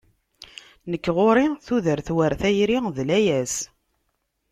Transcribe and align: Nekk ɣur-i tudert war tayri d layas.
Nekk 0.91 1.05
ɣur-i 1.15 1.47
tudert 1.65 2.07
war 2.15 2.31
tayri 2.41 2.77
d 2.95 2.97
layas. 3.07 3.55